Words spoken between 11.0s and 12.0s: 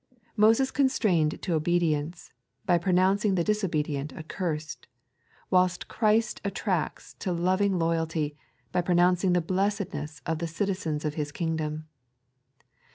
of His Kingdom.